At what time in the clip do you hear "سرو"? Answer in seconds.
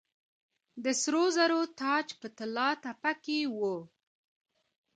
1.01-1.23